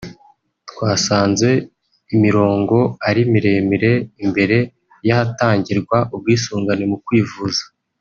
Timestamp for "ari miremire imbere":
3.09-4.57